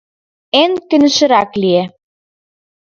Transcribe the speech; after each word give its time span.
Энн 0.61 0.73
кӧнышырак 0.89 1.51
лие. 1.61 1.83